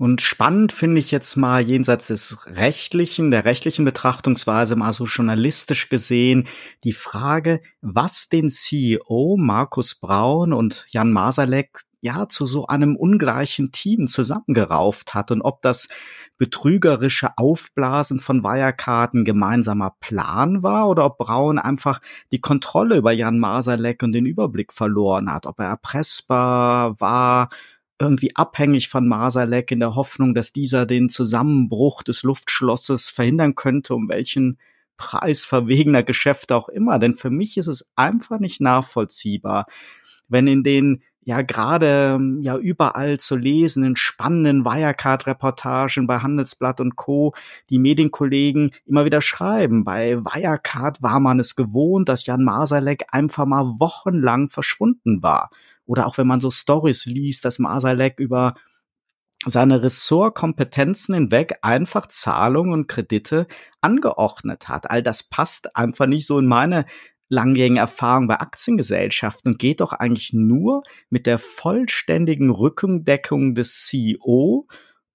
Und 0.00 0.22
spannend 0.22 0.72
finde 0.72 0.98
ich 0.98 1.10
jetzt 1.10 1.36
mal 1.36 1.60
jenseits 1.60 2.06
des 2.06 2.46
rechtlichen, 2.46 3.30
der 3.30 3.44
rechtlichen 3.44 3.84
Betrachtungsweise 3.84 4.74
mal 4.74 4.94
so 4.94 5.04
journalistisch 5.04 5.90
gesehen 5.90 6.48
die 6.84 6.94
Frage, 6.94 7.60
was 7.82 8.30
den 8.30 8.48
CEO 8.48 9.36
Markus 9.38 9.94
Braun 9.94 10.54
und 10.54 10.86
Jan 10.88 11.12
Masalek 11.12 11.82
ja 12.00 12.30
zu 12.30 12.46
so 12.46 12.66
einem 12.66 12.96
ungleichen 12.96 13.72
Team 13.72 14.08
zusammengerauft 14.08 15.12
hat 15.12 15.32
und 15.32 15.42
ob 15.42 15.60
das 15.60 15.88
betrügerische 16.38 17.36
Aufblasen 17.36 18.20
von 18.20 18.42
Wirecard 18.42 19.12
ein 19.12 19.26
gemeinsamer 19.26 19.96
Plan 20.00 20.62
war 20.62 20.88
oder 20.88 21.04
ob 21.04 21.18
Braun 21.18 21.58
einfach 21.58 22.00
die 22.32 22.40
Kontrolle 22.40 22.96
über 22.96 23.12
Jan 23.12 23.38
Masalek 23.38 24.02
und 24.02 24.12
den 24.12 24.24
Überblick 24.24 24.72
verloren 24.72 25.30
hat, 25.30 25.44
ob 25.44 25.60
er 25.60 25.66
erpressbar 25.66 26.98
war, 26.98 27.50
irgendwie 28.00 28.34
abhängig 28.34 28.88
von 28.88 29.06
Masalek 29.06 29.70
in 29.70 29.80
der 29.80 29.94
Hoffnung, 29.94 30.34
dass 30.34 30.52
dieser 30.52 30.86
den 30.86 31.08
Zusammenbruch 31.08 32.02
des 32.02 32.22
Luftschlosses 32.22 33.10
verhindern 33.10 33.54
könnte, 33.54 33.94
um 33.94 34.08
welchen 34.08 34.58
Preis 34.96 35.44
verwegener 35.44 36.02
Geschäfte 36.02 36.56
auch 36.56 36.68
immer. 36.68 36.98
Denn 36.98 37.14
für 37.14 37.30
mich 37.30 37.56
ist 37.56 37.66
es 37.66 37.90
einfach 37.96 38.38
nicht 38.38 38.60
nachvollziehbar, 38.60 39.66
wenn 40.28 40.46
in 40.46 40.62
den 40.62 41.02
ja 41.22 41.42
gerade 41.42 42.18
ja 42.40 42.56
überall 42.56 43.18
zu 43.18 43.36
lesen 43.36 43.84
in 43.84 43.96
spannenden 43.96 44.64
Wirecard-Reportagen 44.64 46.06
bei 46.06 46.18
Handelsblatt 46.18 46.80
und 46.80 46.96
Co. 46.96 47.34
die 47.68 47.78
Medienkollegen 47.78 48.72
immer 48.86 49.04
wieder 49.04 49.20
schreiben. 49.20 49.84
Bei 49.84 50.18
Wirecard 50.18 51.02
war 51.02 51.20
man 51.20 51.38
es 51.38 51.56
gewohnt, 51.56 52.08
dass 52.08 52.24
Jan 52.26 52.42
Masalek 52.42 53.04
einfach 53.10 53.44
mal 53.44 53.74
wochenlang 53.78 54.48
verschwunden 54.48 55.22
war. 55.22 55.50
Oder 55.90 56.06
auch 56.06 56.18
wenn 56.18 56.28
man 56.28 56.40
so 56.40 56.52
Stories 56.52 57.04
liest, 57.06 57.44
dass 57.44 57.58
Masalek 57.58 58.20
über 58.20 58.54
seine 59.44 59.82
Ressortkompetenzen 59.82 61.16
hinweg 61.16 61.58
einfach 61.62 62.06
Zahlungen 62.06 62.72
und 62.72 62.86
Kredite 62.86 63.48
angeordnet 63.80 64.68
hat. 64.68 64.88
All 64.88 65.02
das 65.02 65.24
passt 65.24 65.74
einfach 65.74 66.06
nicht 66.06 66.28
so 66.28 66.38
in 66.38 66.46
meine 66.46 66.84
langjährigen 67.28 67.76
Erfahrung 67.76 68.28
bei 68.28 68.38
Aktiengesellschaften 68.38 69.50
und 69.50 69.58
geht 69.58 69.80
doch 69.80 69.92
eigentlich 69.92 70.32
nur 70.32 70.84
mit 71.08 71.26
der 71.26 71.40
vollständigen 71.40 72.50
Rückendeckung 72.50 73.56
des 73.56 73.84
CEO 73.86 74.68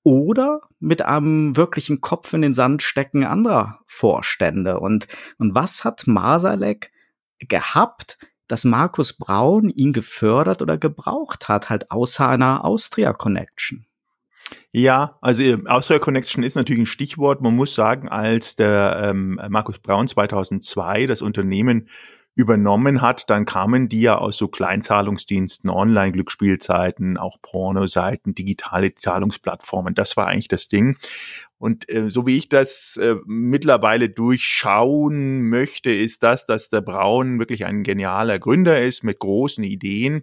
oder 0.03 0.59
mit 0.81 1.03
einem 1.03 1.55
wirklichen 1.55 2.01
Kopf 2.01 2.33
in 2.33 2.41
den 2.41 2.53
Sand 2.53 2.83
stecken 2.83 3.23
anderer 3.23 3.79
Vorstände. 3.85 4.81
Und, 4.81 5.07
und 5.37 5.55
was 5.55 5.85
hat 5.85 6.05
Masalek 6.05 6.91
gehabt, 7.39 8.17
dass 8.47 8.63
Markus 8.63 9.13
Braun 9.13 9.69
ihn 9.69 9.93
gefördert 9.93 10.61
oder 10.61 10.77
gebraucht 10.77 11.49
hat, 11.49 11.69
halt 11.69 11.91
außer 11.91 12.27
einer 12.27 12.63
Austria 12.65 13.13
Connection? 13.13 13.85
Ja, 14.71 15.17
also 15.21 15.41
äh, 15.41 15.57
Austria 15.65 15.99
Connection 15.99 16.43
ist 16.43 16.55
natürlich 16.55 16.83
ein 16.83 16.85
Stichwort. 16.85 17.41
Man 17.41 17.55
muss 17.55 17.73
sagen, 17.73 18.09
als 18.09 18.55
der 18.55 19.09
ähm, 19.09 19.39
Markus 19.49 19.79
Braun 19.79 20.07
2002 20.07 21.07
das 21.07 21.21
Unternehmen 21.21 21.87
übernommen 22.35 23.01
hat, 23.01 23.29
dann 23.29 23.45
kamen 23.45 23.87
die 23.87 24.01
ja 24.01 24.17
aus 24.17 24.37
so 24.37 24.49
Kleinzahlungsdiensten, 24.49 25.69
Online-Glücksspielzeiten, 25.69 27.17
auch 27.17 27.37
Pornoseiten, 27.41 28.35
digitale 28.35 28.93
Zahlungsplattformen. 28.93 29.95
Das 29.95 30.17
war 30.17 30.27
eigentlich 30.27 30.49
das 30.49 30.67
Ding. 30.67 30.97
Und 31.65 31.89
äh, 31.89 32.11
so 32.11 32.27
wie 32.27 32.37
ich 32.37 32.47
das 32.47 32.95
äh, 32.97 33.15
mittlerweile 33.25 34.07
durchschauen 34.07 35.49
möchte, 35.49 35.89
ist 35.89 36.21
das, 36.21 36.45
dass 36.45 36.69
der 36.69 36.81
Braun 36.81 37.39
wirklich 37.39 37.65
ein 37.65 37.81
genialer 37.81 38.37
Gründer 38.37 38.83
ist 38.83 39.03
mit 39.03 39.17
großen 39.17 39.63
Ideen. 39.63 40.21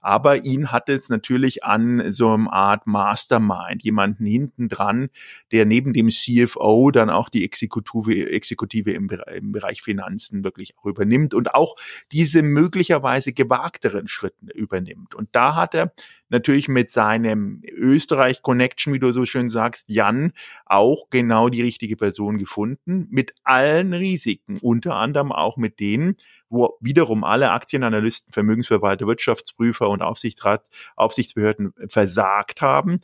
Aber 0.00 0.44
ihn 0.44 0.70
hat 0.70 0.88
es 0.88 1.08
natürlich 1.08 1.64
an 1.64 2.12
so 2.12 2.34
einer 2.34 2.52
Art 2.52 2.86
Mastermind, 2.86 3.82
jemanden 3.82 4.24
hinten 4.24 4.68
dran, 4.68 5.08
der 5.50 5.66
neben 5.66 5.94
dem 5.94 6.10
CFO 6.10 6.92
dann 6.92 7.10
auch 7.10 7.28
die 7.28 7.44
Exekutive, 7.44 8.30
Exekutive 8.30 8.92
im, 8.92 9.10
im 9.34 9.50
Bereich 9.50 9.82
Finanzen 9.82 10.44
wirklich 10.44 10.78
auch 10.78 10.86
übernimmt 10.86 11.34
und 11.34 11.56
auch 11.56 11.74
diese 12.12 12.42
möglicherweise 12.42 13.32
gewagteren 13.32 14.06
Schritte 14.06 14.52
übernimmt. 14.54 15.16
Und 15.16 15.30
da 15.32 15.56
hat 15.56 15.74
er 15.74 15.92
natürlich 16.34 16.68
mit 16.68 16.90
seinem 16.90 17.62
Österreich-Connection, 17.64 18.92
wie 18.92 18.98
du 18.98 19.12
so 19.12 19.24
schön 19.24 19.48
sagst, 19.48 19.86
Jan, 19.88 20.32
auch 20.66 21.08
genau 21.08 21.48
die 21.48 21.62
richtige 21.62 21.96
Person 21.96 22.36
gefunden, 22.38 23.06
mit 23.10 23.34
allen 23.44 23.94
Risiken, 23.94 24.58
unter 24.60 24.96
anderem 24.96 25.32
auch 25.32 25.56
mit 25.56 25.80
denen, 25.80 26.16
wo 26.50 26.76
wiederum 26.80 27.24
alle 27.24 27.52
Aktienanalysten, 27.52 28.32
Vermögensverwalter, 28.32 29.06
Wirtschaftsprüfer 29.06 29.88
und 29.88 30.02
Aufsichtsrat, 30.02 30.68
Aufsichtsbehörden 30.96 31.72
versagt 31.88 32.60
haben 32.60 33.00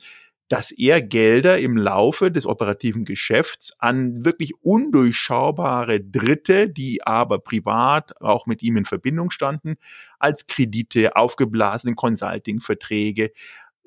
dass 0.50 0.73
er 0.73 1.00
Gelder 1.00 1.61
im 1.61 1.76
Laufe 1.76 2.33
des 2.33 2.45
operativen 2.45 3.04
Geschäfts 3.04 3.73
an 3.78 4.25
wirklich 4.25 4.52
undurchschaubare 4.62 6.00
Dritte, 6.00 6.69
die 6.69 7.07
aber 7.07 7.38
privat 7.38 8.21
auch 8.21 8.47
mit 8.47 8.61
ihm 8.61 8.76
in 8.76 8.85
Verbindung 8.85 9.30
standen, 9.30 9.76
als 10.19 10.49
Kredite, 10.49 11.14
aufgeblasene 11.14 11.95
Consulting-Verträge, 11.95 13.30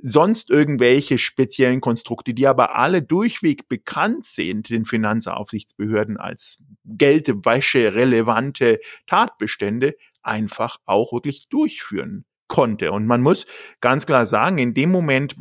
sonst 0.01 0.49
irgendwelche 0.49 1.17
speziellen 1.17 1.81
Konstrukte, 1.81 2.33
die 2.33 2.47
aber 2.47 2.77
alle 2.77 3.01
durchweg 3.01 3.67
bekannt 3.67 4.23
sind 4.23 4.69
den 4.69 4.85
Finanzaufsichtsbehörden 4.85 6.15
als 6.15 6.59
Geldwäsche 6.85 7.93
relevante 7.93 8.79
Tatbestände, 9.05 9.95
einfach 10.21 10.77
auch 10.85 11.11
wirklich 11.11 11.49
durchführen 11.49 12.23
konnte. 12.47 12.93
Und 12.93 13.05
man 13.05 13.21
muss 13.21 13.45
ganz 13.81 14.05
klar 14.05 14.25
sagen, 14.25 14.59
in 14.59 14.73
dem 14.73 14.91
Moment, 14.91 15.35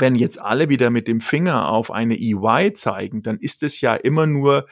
wenn 0.00 0.14
jetzt 0.14 0.40
alle 0.40 0.68
wieder 0.68 0.90
mit 0.90 1.06
dem 1.08 1.20
Finger 1.20 1.68
auf 1.68 1.90
eine 1.90 2.16
EY 2.18 2.72
zeigen, 2.72 3.22
dann 3.22 3.38
ist 3.38 3.62
es 3.62 3.80
ja 3.80 3.94
immer 3.94 4.26
nur 4.26 4.66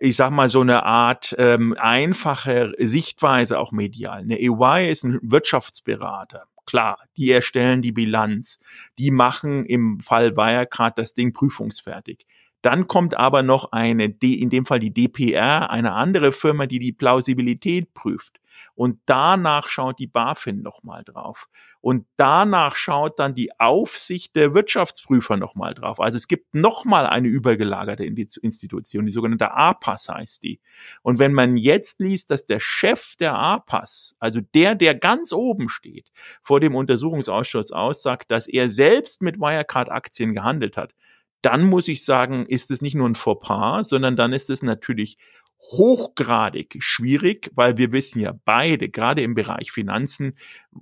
ich 0.00 0.16
sag 0.16 0.30
mal, 0.30 0.48
so 0.48 0.60
eine 0.60 0.84
Art 0.84 1.34
ähm, 1.38 1.74
einfache 1.78 2.72
Sichtweise 2.78 3.58
auch 3.58 3.72
medial. 3.72 4.20
Eine 4.20 4.40
EY 4.40 4.90
ist 4.90 5.04
ein 5.04 5.18
Wirtschaftsberater. 5.22 6.44
Klar, 6.66 6.98
die 7.16 7.30
erstellen 7.30 7.82
die 7.82 7.92
Bilanz. 7.92 8.58
Die 8.98 9.10
machen 9.10 9.64
im 9.64 10.00
Fall 10.00 10.36
Wirecard 10.36 10.98
das 10.98 11.14
Ding 11.14 11.32
prüfungsfertig. 11.32 12.26
Dann 12.62 12.88
kommt 12.88 13.16
aber 13.16 13.42
noch 13.42 13.72
eine, 13.72 14.04
in 14.20 14.50
dem 14.50 14.66
Fall 14.66 14.80
die 14.80 14.92
DPR, 14.92 15.70
eine 15.70 15.92
andere 15.92 16.32
Firma, 16.32 16.66
die 16.66 16.78
die 16.78 16.92
Plausibilität 16.92 17.94
prüft. 17.94 18.40
Und 18.74 19.00
danach 19.06 19.68
schaut 19.68 19.98
die 19.98 20.06
BaFin 20.06 20.62
nochmal 20.62 21.04
drauf. 21.04 21.48
Und 21.80 22.06
danach 22.16 22.76
schaut 22.76 23.18
dann 23.18 23.34
die 23.34 23.58
Aufsicht 23.58 24.36
der 24.36 24.54
Wirtschaftsprüfer 24.54 25.36
nochmal 25.36 25.74
drauf. 25.74 26.00
Also 26.00 26.16
es 26.16 26.28
gibt 26.28 26.54
nochmal 26.54 27.06
eine 27.06 27.28
übergelagerte 27.28 28.04
Institution, 28.04 29.06
die 29.06 29.12
sogenannte 29.12 29.52
APAS 29.52 30.08
heißt 30.08 30.42
die. 30.42 30.60
Und 31.02 31.18
wenn 31.18 31.32
man 31.32 31.56
jetzt 31.56 32.00
liest, 32.00 32.30
dass 32.30 32.46
der 32.46 32.60
Chef 32.60 33.16
der 33.16 33.34
APAS, 33.34 34.16
also 34.18 34.40
der, 34.40 34.74
der 34.74 34.94
ganz 34.94 35.32
oben 35.32 35.68
steht, 35.68 36.10
vor 36.42 36.60
dem 36.60 36.74
Untersuchungsausschuss 36.74 37.72
aussagt, 37.72 38.30
dass 38.30 38.46
er 38.46 38.68
selbst 38.68 39.22
mit 39.22 39.38
Wirecard-Aktien 39.38 40.34
gehandelt 40.34 40.76
hat, 40.76 40.94
dann 41.42 41.64
muss 41.64 41.86
ich 41.88 42.04
sagen, 42.04 42.46
ist 42.46 42.70
es 42.70 42.82
nicht 42.82 42.94
nur 42.94 43.08
ein 43.08 43.14
Fauxpas, 43.14 43.88
sondern 43.88 44.16
dann 44.16 44.32
ist 44.32 44.50
es 44.50 44.62
natürlich 44.62 45.18
hochgradig 45.60 46.76
schwierig, 46.78 47.50
weil 47.54 47.76
wir 47.78 47.92
wissen 47.92 48.20
ja 48.20 48.32
beide, 48.44 48.88
gerade 48.88 49.22
im 49.22 49.34
Bereich 49.34 49.72
Finanzen, 49.72 50.34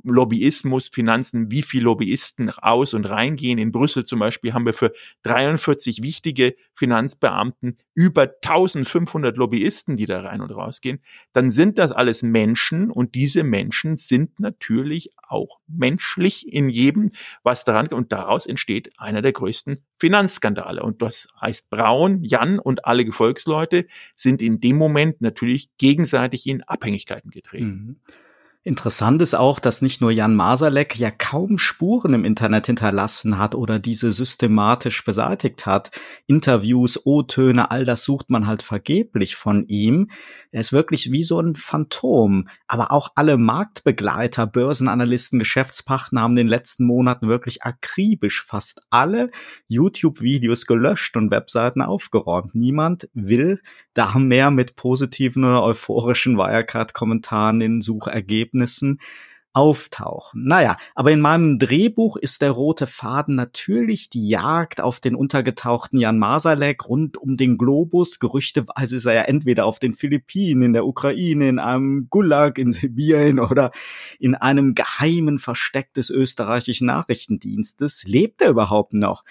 Lobbyismus, 0.05 0.89
Finanzen, 0.89 1.51
wie 1.51 1.63
viele 1.63 1.85
Lobbyisten 1.85 2.51
aus 2.51 2.93
und 2.95 3.09
reingehen. 3.09 3.59
In 3.59 3.73
Brüssel 3.73 4.05
zum 4.05 4.19
Beispiel 4.19 4.53
haben 4.53 4.67
wir 4.67 4.75
für 4.75 4.93
43 5.23 6.03
wichtige 6.03 6.57
Finanzbeamten 6.75 7.79
über 7.95 8.23
1500 8.23 9.37
Lobbyisten, 9.37 9.97
die 9.97 10.07
da 10.07 10.21
rein 10.21 10.43
und 10.43 10.51
rausgehen. 10.51 11.01
Dann 11.33 11.51
sind 11.51 11.79
das 11.79 11.93
alles 11.93 12.23
Menschen 12.23 12.91
und 12.91 13.15
diese 13.15 13.45
Menschen 13.45 13.97
sind 13.97 14.39
natürlich 14.39 15.13
auch 15.29 15.59
menschlich 15.67 16.53
in 16.53 16.69
jedem, 16.69 17.13
was 17.43 17.65
daran 17.65 17.89
und 17.89 18.13
daraus 18.13 18.47
entsteht 18.47 18.93
einer 18.99 19.23
der 19.23 19.33
größten 19.33 19.81
Finanzskandale. 19.99 20.83
Und 20.83 21.03
das 21.03 21.29
heißt, 21.41 21.71
Braun, 21.71 22.23
Jan 22.23 22.59
und 22.59 22.85
alle 22.85 23.05
Gefolgsleute 23.05 23.87
sind 24.15 24.43
in 24.43 24.61
dem 24.67 24.77
Moment 24.77 25.21
natürlich 25.21 25.71
gegenseitig 25.79 26.47
in 26.47 26.63
Abhängigkeiten 26.63 27.31
getreten. 27.31 27.67
Mhm. 27.67 27.97
Interessant 28.67 29.23
ist 29.23 29.35
auch, 29.35 29.61
dass 29.61 29.81
nicht 29.81 30.01
nur 30.01 30.11
Jan 30.11 30.35
Masalek 30.35 30.99
ja 30.99 31.13
kaum 31.13 31.57
Spuren 31.57 32.15
im 32.15 32.25
Internet 32.25 32.67
hinterlassen 32.67 33.39
hat 33.39 33.55
oder 33.55 33.79
diese 33.79 34.11
systematisch 34.11 35.05
beseitigt 35.05 35.67
hat. 35.67 35.93
Interviews, 36.27 37.07
O-Töne, 37.07 37.71
all 37.71 37.85
das 37.85 38.03
sucht 38.03 38.29
man 38.29 38.49
halt 38.49 38.65
vergeblich 38.65 39.37
von 39.37 39.69
ihm. 39.69 40.11
Er 40.51 40.63
ist 40.63 40.73
wirklich 40.73 41.13
wie 41.13 41.23
so 41.23 41.39
ein 41.39 41.55
Phantom. 41.55 42.49
Aber 42.67 42.91
auch 42.91 43.13
alle 43.15 43.37
Marktbegleiter, 43.37 44.49
Börsenanalysten, 44.49 45.39
Geschäftspartner 45.39 46.23
haben 46.23 46.33
in 46.33 46.47
den 46.47 46.49
letzten 46.49 46.87
Monaten 46.87 47.29
wirklich 47.29 47.63
akribisch 47.63 48.45
fast 48.45 48.81
alle 48.91 49.29
YouTube-Videos 49.69 50.67
gelöscht 50.67 51.17
und 51.17 51.31
Webseiten 51.31 51.83
aufgeräumt. 51.83 52.57
Niemand 52.57 53.09
will 53.15 53.61
da 53.97 54.19
mehr 54.19 54.51
mit 54.51 54.77
positiven 54.77 55.45
oder 55.45 55.63
euphorischen 55.63 56.37
Wirecard-Kommentaren 56.37 57.61
in 57.61 57.81
Suchergebnissen. 57.81 58.99
Ergebnissen 58.99 59.01
auftauchen. 59.57 60.45
Naja, 60.45 60.77
aber 60.95 61.13
in 61.13 61.21
meinem 61.21 61.59
Drehbuch 61.59 62.19
ist 62.19 62.43
der 62.43 62.51
rote 62.51 62.87
Faden 62.87 63.37
natürlich 63.37 64.11
die 64.11 64.29
Jagd 64.29 64.83
auf 64.83 65.01
den 65.01 65.15
untergetauchten 65.15 65.99
Jan 65.99 66.19
Masalek 66.19 66.87
rund 66.87 67.17
um 67.17 67.39
den 67.39 67.57
Globus. 67.57 68.19
Gerüchteweise 68.19 68.97
ist 68.97 69.07
er 69.07 69.15
ja 69.15 69.23
entweder 69.23 69.65
auf 69.65 69.79
den 69.79 69.95
Philippinen, 69.95 70.61
in 70.61 70.73
der 70.75 70.85
Ukraine, 70.85 71.49
in 71.49 71.59
einem 71.59 72.09
Gulag 72.11 72.59
in 72.59 72.71
Sibirien 72.71 73.41
oder 73.41 73.71
in 74.21 74.35
einem 74.35 74.75
geheimen 74.75 75.39
Versteck 75.39 75.95
des 75.95 76.11
österreichischen 76.11 76.87
Nachrichtendienstes. 76.89 78.05
Lebt 78.07 78.43
er 78.43 78.51
überhaupt 78.51 78.93
noch? 78.93 79.25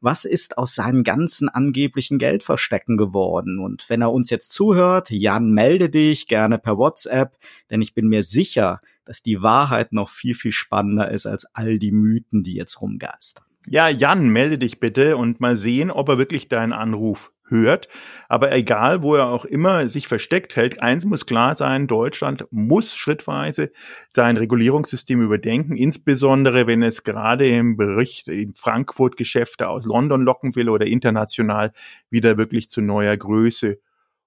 Was 0.00 0.24
ist 0.24 0.58
aus 0.58 0.76
seinen 0.76 1.02
ganzen 1.02 1.48
angeblichen 1.48 2.18
Geldverstecken 2.18 2.96
geworden? 2.96 3.58
Und 3.58 3.90
wenn 3.90 4.00
er 4.00 4.12
uns 4.12 4.30
jetzt 4.30 4.52
zuhört, 4.52 5.10
Jan, 5.10 5.50
melde 5.50 5.90
dich 5.90 6.28
gerne 6.28 6.58
per 6.58 6.78
WhatsApp, 6.78 7.36
denn 7.68 7.82
ich 7.82 7.94
bin 7.94 8.06
mir 8.06 8.22
sicher, 8.22 8.80
dass 9.04 9.22
die 9.22 9.42
Wahrheit 9.42 9.92
noch 9.92 10.10
viel, 10.10 10.34
viel 10.34 10.52
spannender 10.52 11.10
ist 11.10 11.26
als 11.26 11.46
all 11.54 11.78
die 11.78 11.92
Mythen, 11.92 12.42
die 12.42 12.54
jetzt 12.54 12.80
rumgeistern. 12.80 13.44
Ja, 13.66 13.88
Jan, 13.88 14.28
melde 14.28 14.58
dich 14.58 14.80
bitte 14.80 15.16
und 15.16 15.40
mal 15.40 15.56
sehen, 15.56 15.90
ob 15.90 16.08
er 16.08 16.18
wirklich 16.18 16.48
deinen 16.48 16.72
Anruf 16.72 17.32
hört. 17.52 17.88
Aber 18.28 18.50
egal, 18.52 19.02
wo 19.02 19.14
er 19.14 19.28
auch 19.28 19.44
immer 19.44 19.86
sich 19.86 20.08
versteckt 20.08 20.56
hält, 20.56 20.82
eins 20.82 21.04
muss 21.04 21.26
klar 21.26 21.54
sein, 21.54 21.86
Deutschland 21.86 22.46
muss 22.50 22.96
schrittweise 22.96 23.70
sein 24.10 24.36
Regulierungssystem 24.36 25.22
überdenken, 25.22 25.76
insbesondere 25.76 26.66
wenn 26.66 26.82
es 26.82 27.04
gerade 27.04 27.46
im 27.46 27.76
Bericht 27.76 28.26
in 28.28 28.54
Frankfurt 28.54 29.16
Geschäfte 29.16 29.68
aus 29.68 29.84
London 29.84 30.22
locken 30.22 30.56
will 30.56 30.68
oder 30.68 30.86
international 30.86 31.72
wieder 32.10 32.38
wirklich 32.38 32.68
zu 32.68 32.80
neuer 32.80 33.16
Größe 33.16 33.78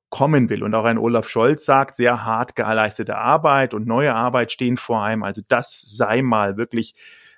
kommen 0.10 0.50
will. 0.50 0.64
Und 0.64 0.74
auch 0.76 0.86
ein 0.86 0.98
Olaf 0.98 1.28
Scholz 1.28 1.66
sagt, 1.66 1.96
sehr 1.96 2.26
hart 2.26 2.56
geleistete 2.56 3.18
Arbeit 3.18 3.74
und 3.74 3.88
neue 3.88 4.14
Arbeit 4.14 4.52
stehen 4.52 4.78
vor 4.78 5.04
einem. 5.04 5.24
Also 5.24 5.42
das 5.48 5.82
sei 5.82 6.22
mal 6.22 6.58
wirklich 6.58 6.96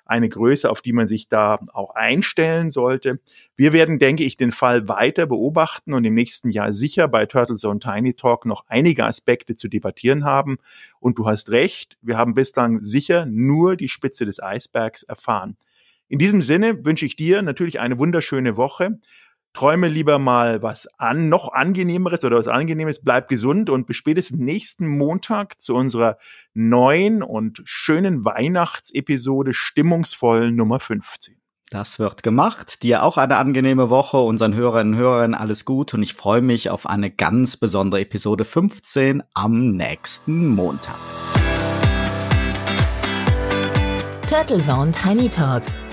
eine 0.08 0.28
Größe, 0.28 0.70
auf 0.70 0.80
die 0.80 0.94
man 0.94 1.06
sich 1.06 1.28
da 1.28 1.58
auch 1.74 1.94
einstellen 1.94 2.70
sollte. 2.70 3.20
Wir 3.56 3.74
werden, 3.74 3.98
denke 3.98 4.24
ich, 4.24 4.38
den 4.38 4.52
Fall 4.52 4.88
weiter 4.88 5.26
beobachten 5.26 5.92
und 5.92 6.04
im 6.04 6.14
nächsten 6.14 6.48
Jahr 6.48 6.72
sicher 6.72 7.08
bei 7.08 7.26
Turtles 7.26 7.64
on 7.64 7.78
Tiny 7.78 8.14
Talk 8.14 8.46
noch 8.46 8.64
einige 8.68 9.04
Aspekte 9.04 9.54
zu 9.54 9.68
debattieren 9.68 10.24
haben. 10.24 10.56
Und 10.98 11.18
du 11.18 11.26
hast 11.26 11.50
recht, 11.50 11.98
wir 12.00 12.16
haben 12.16 12.34
bislang 12.34 12.80
sicher 12.80 13.26
nur 13.26 13.76
die 13.76 13.88
Spitze 13.88 14.24
des 14.24 14.42
Eisbergs 14.42 15.02
erfahren. 15.02 15.56
In 16.08 16.18
diesem 16.18 16.40
Sinne 16.40 16.86
wünsche 16.86 17.04
ich 17.04 17.16
dir 17.16 17.42
natürlich 17.42 17.78
eine 17.78 17.98
wunderschöne 17.98 18.56
Woche 18.56 18.98
träume 19.52 19.88
lieber 19.88 20.18
mal 20.18 20.62
was 20.62 20.86
an, 20.98 21.28
noch 21.28 21.52
angenehmeres 21.52 22.24
oder 22.24 22.38
was 22.38 22.48
angenehmes, 22.48 23.02
bleib 23.02 23.28
gesund 23.28 23.70
und 23.70 23.86
bis 23.86 23.96
spätestens 23.96 24.40
nächsten 24.40 24.86
Montag 24.86 25.60
zu 25.60 25.74
unserer 25.74 26.16
neuen 26.54 27.22
und 27.22 27.62
schönen 27.64 28.24
Weihnachtsepisode 28.24 29.52
stimmungsvoll 29.54 30.52
Nummer 30.52 30.80
15. 30.80 31.36
Das 31.70 31.98
wird 31.98 32.22
gemacht. 32.22 32.82
Dir 32.82 33.02
auch 33.02 33.18
eine 33.18 33.36
angenehme 33.36 33.90
Woche, 33.90 34.16
unseren 34.16 34.54
Hörerinnen 34.54 34.94
und 34.94 35.00
Hörern 35.00 35.34
alles 35.34 35.66
gut 35.66 35.92
und 35.92 36.02
ich 36.02 36.14
freue 36.14 36.40
mich 36.40 36.70
auf 36.70 36.86
eine 36.86 37.10
ganz 37.10 37.58
besondere 37.58 38.00
Episode 38.00 38.44
15 38.44 39.22
am 39.34 39.72
nächsten 39.72 40.48
Montag. 40.48 40.96
Turtle 44.26 44.60
Zone 44.60 44.92
Tiny 44.92 45.28
Talks 45.28 45.74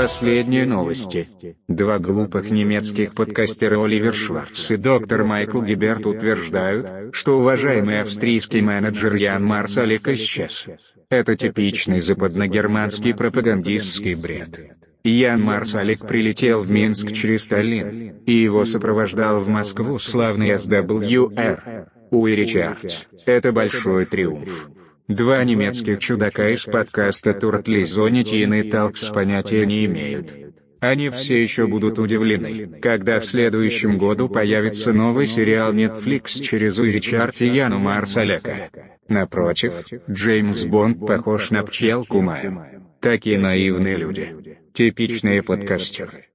Последние 0.00 0.64
новости. 0.64 1.26
Два 1.66 1.98
глупых 1.98 2.52
немецких 2.52 3.14
подкастера 3.16 3.82
Оливер 3.82 4.14
Шварц 4.14 4.70
и 4.70 4.76
доктор 4.76 5.24
Майкл 5.24 5.60
Гиберт 5.60 6.06
утверждают, 6.06 7.12
что 7.12 7.40
уважаемый 7.40 8.00
австрийский 8.00 8.60
менеджер 8.60 9.16
Ян 9.16 9.44
Марсалик 9.44 10.06
исчез. 10.06 10.66
Это 11.10 11.34
типичный 11.34 12.00
западногерманский 12.00 13.12
пропагандистский 13.12 14.14
бред. 14.14 14.70
Ян 15.02 15.42
Марсалик 15.42 16.06
прилетел 16.06 16.60
в 16.60 16.70
Минск 16.70 17.10
через 17.10 17.46
Сталин, 17.46 18.18
и 18.24 18.32
его 18.32 18.64
сопровождал 18.66 19.40
в 19.40 19.48
Москву 19.48 19.98
славный 19.98 20.50
SWR. 20.50 21.88
Уи 22.12 22.36
Ричардс. 22.36 23.02
Это 23.26 23.50
большой 23.50 24.06
триумф. 24.06 24.70
Два 25.08 25.42
немецких 25.42 26.00
чудака 26.00 26.50
из 26.50 26.64
подкаста 26.64 27.32
Туртлизонити 27.32 28.36
и 28.36 28.70
Талкс 28.70 29.08
понятия 29.08 29.64
не 29.64 29.86
имеют. 29.86 30.36
Они 30.80 31.08
все 31.08 31.42
еще 31.42 31.66
будут 31.66 31.98
удивлены, 31.98 32.78
когда 32.80 33.18
в 33.18 33.24
следующем 33.24 33.96
году 33.96 34.28
появится 34.28 34.92
новый 34.92 35.26
сериал 35.26 35.72
Netflix 35.72 36.42
через 36.42 36.78
Уи 36.78 36.92
Ричард 36.92 37.40
и 37.40 37.46
Яну 37.46 37.78
Марсалека. 37.78 38.70
Напротив, 39.08 39.86
Джеймс 40.10 40.64
Бонд 40.64 41.04
похож 41.04 41.50
на 41.50 41.62
пчелку 41.64 42.20
Маю. 42.20 42.62
Такие 43.00 43.38
наивные 43.38 43.96
люди. 43.96 44.58
Типичные 44.74 45.42
подкастеры. 45.42 46.26